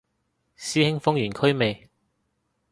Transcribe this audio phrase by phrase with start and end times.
[0.57, 1.87] 師兄封完區未